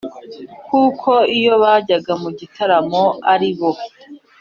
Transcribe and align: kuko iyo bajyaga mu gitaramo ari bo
kuko 0.67 1.11
iyo 1.37 1.53
bajyaga 1.63 2.13
mu 2.23 2.29
gitaramo 2.39 3.03
ari 3.33 3.49
bo 3.57 3.71